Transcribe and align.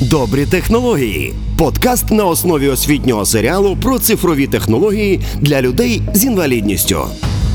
Добрі 0.00 0.46
технології. 0.46 1.34
Подкаст 1.56 2.10
на 2.10 2.24
основі 2.24 2.68
освітнього 2.68 3.24
серіалу 3.24 3.76
про 3.82 3.98
цифрові 3.98 4.46
технології 4.46 5.20
для 5.40 5.62
людей 5.62 6.02
з 6.14 6.24
інвалідністю. 6.24 7.00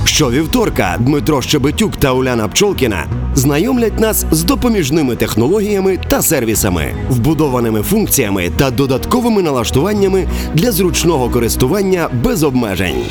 Щовівторка 0.06 0.98
Дмитро 1.00 1.42
Щебетюк 1.42 1.96
та 1.96 2.12
Уляна 2.12 2.48
Пчолкіна 2.48 3.08
знайомлять 3.36 4.00
нас 4.00 4.26
з 4.32 4.44
допоміжними 4.44 5.16
технологіями 5.16 6.00
та 6.08 6.22
сервісами, 6.22 6.94
вбудованими 7.10 7.82
функціями 7.82 8.52
та 8.58 8.72
додатковими 8.72 9.42
налаштуваннями 9.42 10.28
для 10.54 10.72
зручного 10.72 11.30
користування 11.30 12.10
без 12.24 12.44
обмежень. 12.44 13.04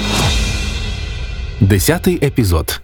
Десятий 1.60 2.18
епізод. 2.26 2.80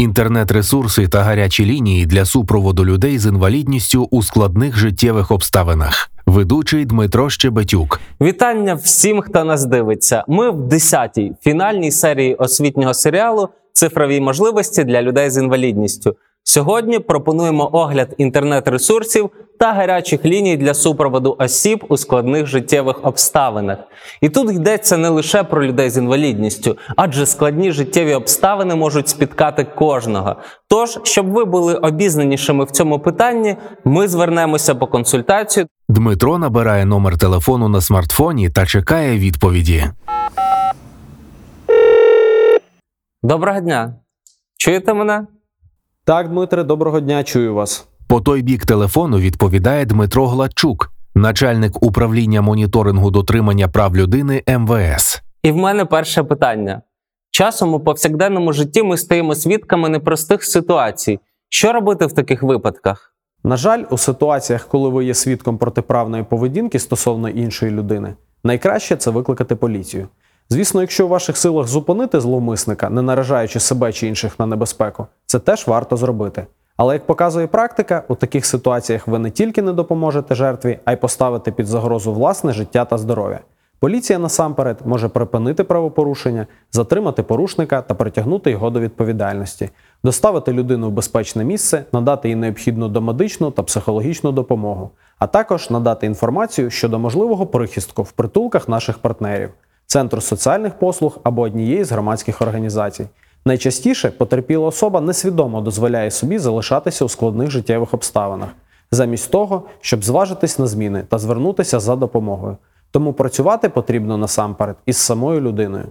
Інтернет-ресурси 0.00 1.08
та 1.08 1.22
гарячі 1.22 1.64
лінії 1.64 2.06
для 2.06 2.24
супроводу 2.24 2.84
людей 2.84 3.18
з 3.18 3.26
інвалідністю 3.26 4.08
у 4.10 4.22
складних 4.22 4.76
життєвих 4.76 5.30
обставинах. 5.30 6.10
Ведучий 6.26 6.84
Дмитро 6.84 7.30
Щебетюк. 7.30 8.00
Вітання 8.20 8.74
всім, 8.74 9.20
хто 9.20 9.44
нас 9.44 9.64
дивиться. 9.64 10.24
Ми 10.28 10.50
в 10.50 10.68
10-й 10.68 11.32
фінальній 11.42 11.90
серії 11.90 12.34
освітнього 12.34 12.94
серіалу 12.94 13.48
Цифрові 13.72 14.20
можливості 14.20 14.84
для 14.84 15.02
людей 15.02 15.30
з 15.30 15.36
інвалідністю. 15.36 16.16
Сьогодні 16.44 16.98
пропонуємо 16.98 17.70
огляд 17.72 18.14
інтернет-ресурсів 18.18 19.30
та 19.60 19.72
гарячих 19.72 20.24
ліній 20.24 20.56
для 20.56 20.74
супроводу 20.74 21.36
осіб 21.38 21.84
у 21.88 21.96
складних 21.96 22.46
життєвих 22.46 23.04
обставинах. 23.04 23.78
І 24.20 24.28
тут 24.28 24.50
йдеться 24.50 24.96
не 24.96 25.08
лише 25.08 25.42
про 25.42 25.64
людей 25.64 25.90
з 25.90 25.96
інвалідністю, 25.96 26.76
адже 26.96 27.26
складні 27.26 27.72
життєві 27.72 28.14
обставини 28.14 28.74
можуть 28.74 29.08
спіткати 29.08 29.64
кожного. 29.64 30.36
Тож, 30.68 30.98
щоб 31.02 31.30
ви 31.30 31.44
були 31.44 31.74
обізнанішими 31.74 32.64
в 32.64 32.70
цьому 32.70 32.98
питанні, 32.98 33.56
ми 33.84 34.08
звернемося 34.08 34.74
по 34.74 34.86
консультацію 34.86 35.66
Дмитро 35.88 36.38
набирає 36.38 36.84
номер 36.84 37.18
телефону 37.18 37.68
на 37.68 37.80
смартфоні 37.80 38.50
та 38.50 38.66
чекає 38.66 39.18
відповіді. 39.18 39.84
Доброго 43.22 43.60
дня. 43.60 43.94
Чуєте 44.56 44.94
мене? 44.94 45.26
Так, 46.04 46.28
Дмитре, 46.28 46.64
доброго 46.64 47.00
дня, 47.00 47.24
чую 47.24 47.54
вас. 47.54 47.89
По 48.10 48.20
той 48.20 48.42
бік 48.42 48.66
телефону 48.66 49.18
відповідає 49.18 49.84
Дмитро 49.84 50.28
Гладчук, 50.28 50.92
начальник 51.14 51.82
управління 51.82 52.42
моніторингу 52.42 53.10
дотримання 53.10 53.68
прав 53.68 53.96
людини 53.96 54.42
МВС. 54.48 55.22
І 55.42 55.52
в 55.52 55.56
мене 55.56 55.84
перше 55.84 56.22
питання. 56.22 56.82
Часом 57.30 57.74
у 57.74 57.80
повсякденному 57.80 58.52
житті 58.52 58.82
ми 58.82 58.96
стаємо 58.96 59.34
свідками 59.34 59.88
непростих 59.88 60.44
ситуацій. 60.44 61.20
Що 61.48 61.72
робити 61.72 62.06
в 62.06 62.12
таких 62.12 62.42
випадках? 62.42 63.14
На 63.44 63.56
жаль, 63.56 63.84
у 63.90 63.98
ситуаціях, 63.98 64.68
коли 64.68 64.88
ви 64.88 65.04
є 65.04 65.14
свідком 65.14 65.58
протиправної 65.58 66.22
поведінки 66.22 66.78
стосовно 66.78 67.28
іншої 67.28 67.72
людини, 67.72 68.14
найкраще 68.44 68.96
це 68.96 69.10
викликати 69.10 69.56
поліцію. 69.56 70.08
Звісно, 70.48 70.80
якщо 70.80 71.06
у 71.06 71.08
ваших 71.08 71.36
силах 71.36 71.68
зупинити 71.68 72.20
зловмисника, 72.20 72.90
не 72.90 73.02
наражаючи 73.02 73.60
себе 73.60 73.92
чи 73.92 74.06
інших 74.06 74.38
на 74.38 74.46
небезпеку, 74.46 75.06
це 75.26 75.38
теж 75.38 75.66
варто 75.66 75.96
зробити. 75.96 76.46
Але 76.80 76.94
як 76.94 77.06
показує 77.06 77.46
практика, 77.46 78.04
у 78.08 78.14
таких 78.14 78.46
ситуаціях 78.46 79.08
ви 79.08 79.18
не 79.18 79.30
тільки 79.30 79.62
не 79.62 79.72
допоможете 79.72 80.34
жертві, 80.34 80.78
а 80.84 80.92
й 80.92 80.96
поставите 80.96 81.50
під 81.50 81.66
загрозу 81.66 82.12
власне 82.12 82.52
життя 82.52 82.84
та 82.84 82.98
здоров'я. 82.98 83.40
Поліція 83.80 84.18
насамперед 84.18 84.78
може 84.84 85.08
припинити 85.08 85.64
правопорушення, 85.64 86.46
затримати 86.72 87.22
порушника 87.22 87.82
та 87.82 87.94
притягнути 87.94 88.50
його 88.50 88.70
до 88.70 88.80
відповідальності, 88.80 89.70
доставити 90.04 90.52
людину 90.52 90.88
в 90.88 90.92
безпечне 90.92 91.44
місце, 91.44 91.84
надати 91.92 92.28
їй 92.28 92.36
необхідну 92.36 92.88
домедичну 92.88 93.50
та 93.50 93.62
психологічну 93.62 94.32
допомогу, 94.32 94.90
а 95.18 95.26
також 95.26 95.70
надати 95.70 96.06
інформацію 96.06 96.70
щодо 96.70 96.98
можливого 96.98 97.46
прихистку 97.46 98.02
в 98.02 98.12
притулках 98.12 98.68
наших 98.68 98.98
партнерів, 98.98 99.50
центру 99.86 100.20
соціальних 100.20 100.74
послуг 100.74 101.18
або 101.22 101.42
однієї 101.42 101.84
з 101.84 101.92
громадських 101.92 102.42
організацій. 102.42 103.06
Найчастіше 103.44 104.10
потерпіла 104.10 104.66
особа 104.66 105.00
несвідомо 105.00 105.60
дозволяє 105.60 106.10
собі 106.10 106.38
залишатися 106.38 107.04
у 107.04 107.08
складних 107.08 107.50
життєвих 107.50 107.94
обставинах, 107.94 108.48
замість 108.90 109.30
того, 109.30 109.62
щоб 109.80 110.04
зважитись 110.04 110.58
на 110.58 110.66
зміни 110.66 111.04
та 111.08 111.18
звернутися 111.18 111.80
за 111.80 111.96
допомогою. 111.96 112.56
Тому 112.90 113.12
працювати 113.12 113.68
потрібно 113.68 114.16
насамперед 114.16 114.76
із 114.86 114.96
самою 114.96 115.40
людиною. 115.40 115.88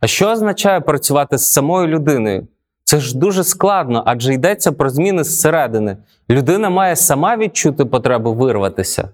А 0.00 0.06
що 0.06 0.28
означає 0.28 0.80
працювати 0.80 1.38
з 1.38 1.52
самою 1.52 1.86
людиною? 1.88 2.46
Це 2.84 3.00
ж 3.00 3.18
дуже 3.18 3.44
складно, 3.44 4.02
адже 4.06 4.34
йдеться 4.34 4.72
про 4.72 4.90
зміни 4.90 5.24
зсередини. 5.24 5.96
Людина 6.30 6.70
має 6.70 6.96
сама 6.96 7.36
відчути 7.36 7.84
потребу 7.84 8.34
вирватися. 8.34 9.08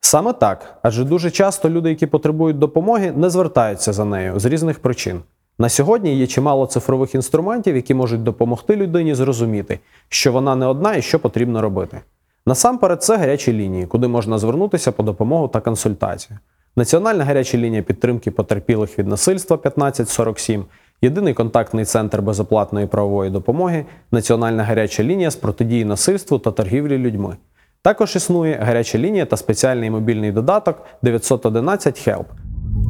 Саме 0.00 0.32
так, 0.32 0.78
адже 0.82 1.04
дуже 1.04 1.30
часто 1.30 1.70
люди, 1.70 1.88
які 1.88 2.06
потребують 2.06 2.58
допомоги, 2.58 3.12
не 3.16 3.30
звертаються 3.30 3.92
за 3.92 4.04
нею 4.04 4.40
з 4.40 4.44
різних 4.44 4.78
причин. 4.78 5.20
На 5.58 5.68
сьогодні 5.68 6.16
є 6.16 6.26
чимало 6.26 6.66
цифрових 6.66 7.14
інструментів, 7.14 7.76
які 7.76 7.94
можуть 7.94 8.22
допомогти 8.22 8.76
людині 8.76 9.14
зрозуміти, 9.14 9.78
що 10.08 10.32
вона 10.32 10.56
не 10.56 10.66
одна 10.66 10.94
і 10.94 11.02
що 11.02 11.18
потрібно 11.18 11.62
робити. 11.62 12.00
Насамперед, 12.46 13.02
це 13.02 13.16
гарячі 13.16 13.52
лінії, 13.52 13.86
куди 13.86 14.08
можна 14.08 14.38
звернутися 14.38 14.92
по 14.92 15.02
допомогу 15.02 15.48
та 15.48 15.60
консультацію. 15.60 16.38
Національна 16.76 17.24
гаряча 17.24 17.58
лінія 17.58 17.82
підтримки 17.82 18.30
потерпілих 18.30 18.98
від 18.98 19.08
насильства 19.08 19.56
1547, 19.56 20.64
єдиний 21.02 21.34
контактний 21.34 21.84
центр 21.84 22.20
безоплатної 22.20 22.86
правової 22.86 23.30
допомоги, 23.30 23.84
Національна 24.12 24.64
гаряча 24.64 25.02
лінія 25.02 25.30
з 25.30 25.36
протидії 25.36 25.84
насильству 25.84 26.38
та 26.38 26.50
торгівлі 26.50 26.98
людьми. 26.98 27.36
Також 27.82 28.16
існує 28.16 28.58
гаряча 28.62 28.98
лінія 28.98 29.26
та 29.26 29.36
спеціальний 29.36 29.90
мобільний 29.90 30.32
додаток 30.32 30.82
911 31.02 32.08
HELP. 32.08 32.24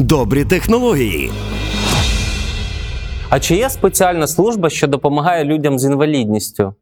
Добрі 0.01 0.45
технології. 0.45 1.31
А 3.35 3.41
чи 3.41 3.57
є 3.57 3.71
спеціальна 3.71 4.27
служба, 4.27 4.71
що 4.71 4.87
допомагає 4.87 5.45
людям 5.45 5.79
з 5.79 5.85
інвалідністю? 5.85 6.75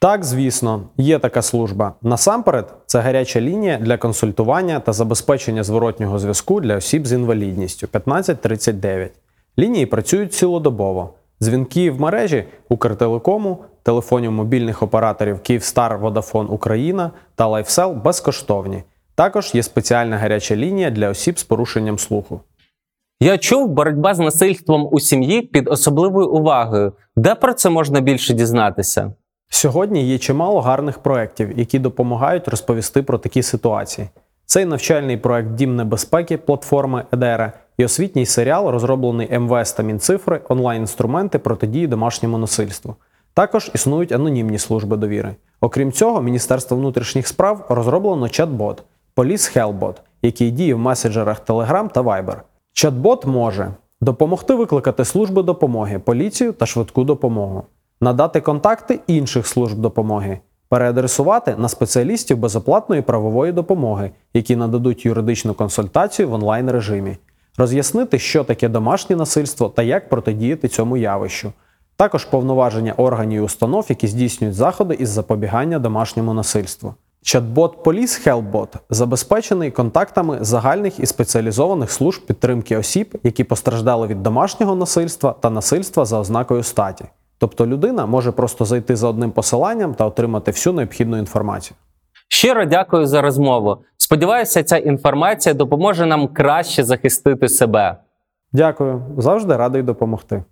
Так, 0.00 0.24
звісно, 0.24 0.82
є 0.96 1.18
така 1.18 1.42
служба. 1.42 1.94
Насамперед, 2.02 2.74
це 2.86 3.00
гаряча 3.00 3.40
лінія 3.40 3.78
для 3.78 3.96
консультування 3.96 4.80
та 4.80 4.92
забезпечення 4.92 5.62
зворотнього 5.62 6.18
зв'язку 6.18 6.60
для 6.60 6.76
осіб 6.76 7.06
з 7.06 7.12
інвалідністю 7.12 7.86
1539. 7.92 9.12
Лінії 9.58 9.86
працюють 9.86 10.32
цілодобово. 10.32 11.14
Дзвінки 11.42 11.90
в 11.90 12.00
мережі 12.00 12.44
Укртелекому, 12.68 13.64
телефонів 13.82 14.32
мобільних 14.32 14.82
операторів 14.82 15.40
Київстар, 15.40 15.98
Водафон 15.98 16.46
Україна 16.50 17.10
та 17.34 17.46
Лайфсел 17.46 17.92
безкоштовні. 17.92 18.82
Також 19.14 19.54
є 19.54 19.62
спеціальна 19.62 20.18
гаряча 20.18 20.56
лінія 20.56 20.90
для 20.90 21.08
осіб 21.10 21.38
з 21.38 21.44
порушенням 21.44 21.98
слуху. 21.98 22.40
Я 23.22 23.38
чув, 23.38 23.68
боротьба 23.68 24.14
з 24.14 24.18
насильством 24.18 24.88
у 24.92 25.00
сім'ї 25.00 25.42
під 25.42 25.68
особливою 25.68 26.28
увагою. 26.28 26.92
Де 27.16 27.34
про 27.34 27.54
це 27.54 27.70
можна 27.70 28.00
більше 28.00 28.34
дізнатися? 28.34 29.12
Сьогодні 29.48 30.04
є 30.04 30.18
чимало 30.18 30.60
гарних 30.60 30.98
проєктів, 30.98 31.58
які 31.58 31.78
допомагають 31.78 32.48
розповісти 32.48 33.02
про 33.02 33.18
такі 33.18 33.42
ситуації. 33.42 34.08
Цей 34.46 34.64
навчальний 34.64 35.16
проект 35.16 35.54
Дім 35.54 35.76
небезпеки 35.76 36.36
платформи 36.36 37.04
Едера 37.12 37.52
і 37.78 37.84
освітній 37.84 38.26
серіал, 38.26 38.68
розроблений 38.68 39.38
МВС 39.38 39.76
та 39.76 39.82
Мінцифри, 39.82 40.40
онлайн-інструменти 40.48 41.38
протидії 41.38 41.86
домашньому 41.86 42.38
насильству. 42.38 42.96
Також 43.34 43.70
існують 43.74 44.12
анонімні 44.12 44.58
служби 44.58 44.96
довіри. 44.96 45.34
Окрім 45.60 45.92
цього, 45.92 46.22
Міністерство 46.22 46.76
внутрішніх 46.76 47.26
справ 47.26 47.66
розроблено 47.68 48.26
чат-бот 48.26 48.76
Police 49.16 49.56
Hellbot, 49.56 49.94
який 50.22 50.50
діє 50.50 50.74
в 50.74 50.78
меседжерах 50.78 51.46
Telegram 51.46 51.92
та 51.92 52.02
Viber. 52.02 52.36
Чат-бот 52.80 53.26
може 53.26 53.74
допомогти 54.00 54.54
викликати 54.54 55.04
служби 55.04 55.42
допомоги, 55.42 55.98
поліцію 55.98 56.52
та 56.52 56.66
швидку 56.66 57.04
допомогу, 57.04 57.62
надати 58.00 58.40
контакти 58.40 59.00
інших 59.06 59.46
служб 59.46 59.78
допомоги, 59.78 60.38
переадресувати 60.68 61.54
на 61.58 61.68
спеціалістів 61.68 62.38
безоплатної 62.38 63.02
правової 63.02 63.52
допомоги, 63.52 64.10
які 64.34 64.56
нададуть 64.56 65.06
юридичну 65.06 65.54
консультацію 65.54 66.28
в 66.28 66.32
онлайн 66.32 66.70
режимі, 66.70 67.16
роз'яснити, 67.58 68.18
що 68.18 68.44
таке 68.44 68.68
домашнє 68.68 69.16
насильство 69.16 69.68
та 69.68 69.82
як 69.82 70.08
протидіяти 70.08 70.68
цьому 70.68 70.96
явищу. 70.96 71.52
Також 71.96 72.24
повноваження 72.24 72.92
органів 72.96 73.42
і 73.42 73.44
установ, 73.44 73.86
які 73.88 74.06
здійснюють 74.06 74.56
заходи 74.56 74.94
із 74.94 75.08
запобігання 75.08 75.78
домашньому 75.78 76.34
насильству. 76.34 76.94
Чат-бот 77.22 77.82
Police 77.84 78.26
Helpbot 78.26 78.68
забезпечений 78.90 79.70
контактами 79.70 80.38
загальних 80.40 81.00
і 81.00 81.06
спеціалізованих 81.06 81.90
служб 81.90 82.26
підтримки 82.26 82.76
осіб, 82.76 83.18
які 83.22 83.44
постраждали 83.44 84.06
від 84.06 84.22
домашнього 84.22 84.76
насильства 84.76 85.34
та 85.40 85.50
насильства 85.50 86.04
за 86.04 86.20
ознакою 86.20 86.62
статі. 86.62 87.04
Тобто 87.38 87.66
людина 87.66 88.06
може 88.06 88.32
просто 88.32 88.64
зайти 88.64 88.96
за 88.96 89.08
одним 89.08 89.30
посиланням 89.30 89.94
та 89.94 90.06
отримати 90.06 90.50
всю 90.50 90.72
необхідну 90.72 91.18
інформацію. 91.18 91.76
Щиро 92.28 92.64
дякую 92.64 93.06
за 93.06 93.22
розмову. 93.22 93.78
Сподіваюся, 93.96 94.62
ця 94.62 94.76
інформація 94.76 95.54
допоможе 95.54 96.06
нам 96.06 96.28
краще 96.28 96.84
захистити 96.84 97.48
себе. 97.48 97.96
Дякую, 98.52 99.02
завжди 99.18 99.56
радий 99.56 99.82
допомогти. 99.82 100.44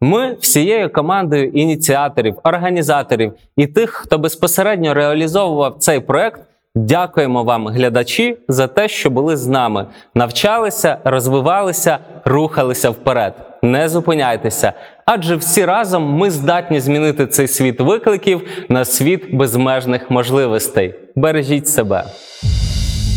Ми 0.00 0.36
всією 0.40 0.92
командою 0.92 1.48
ініціаторів, 1.48 2.36
організаторів 2.44 3.32
і 3.56 3.66
тих, 3.66 3.90
хто 3.90 4.18
безпосередньо 4.18 4.94
реалізовував 4.94 5.76
цей 5.78 6.00
проект, 6.00 6.40
Дякуємо 6.76 7.44
вам, 7.44 7.68
глядачі, 7.68 8.36
за 8.48 8.66
те, 8.66 8.88
що 8.88 9.10
були 9.10 9.36
з 9.36 9.46
нами, 9.46 9.86
навчалися, 10.14 10.98
розвивалися, 11.04 11.98
рухалися 12.24 12.90
вперед. 12.90 13.34
Не 13.62 13.88
зупиняйтеся, 13.88 14.72
адже 15.06 15.36
всі 15.36 15.64
разом 15.64 16.02
ми 16.04 16.30
здатні 16.30 16.80
змінити 16.80 17.26
цей 17.26 17.48
світ 17.48 17.80
викликів 17.80 18.66
на 18.68 18.84
світ 18.84 19.34
безмежних 19.34 20.10
можливостей. 20.10 20.94
Бережіть 21.16 21.68
себе. 21.68 22.04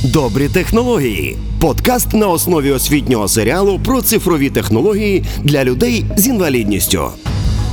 Добрі 0.03 0.49
технології. 0.49 1.37
Подкаст 1.61 2.13
на 2.13 2.27
основі 2.27 2.71
освітнього 2.71 3.27
серіалу 3.27 3.79
про 3.79 4.01
цифрові 4.01 4.49
технології 4.49 5.23
для 5.43 5.63
людей 5.63 6.05
з 6.17 6.27
інвалідністю. 6.27 7.09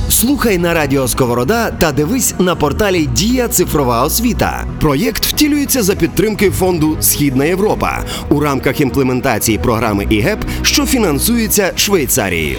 Слухай 0.09 0.57
на 0.57 0.73
радіо 0.73 1.07
Сковорода 1.07 1.71
та 1.71 1.91
дивись 1.91 2.35
на 2.39 2.55
порталі 2.55 3.05
Дія 3.05 3.47
Цифрова 3.47 4.03
освіта. 4.03 4.65
Проєкт 4.81 5.25
втілюється 5.25 5.83
за 5.83 5.95
підтримки 5.95 6.51
фонду 6.51 6.97
Східна 6.99 7.45
Європа 7.45 8.03
у 8.29 8.39
рамках 8.39 8.81
імплементації 8.81 9.57
програми 9.57 10.07
ІГЕП, 10.09 10.39
що 10.61 10.85
фінансується 10.85 11.71
Швейцарією. 11.75 12.57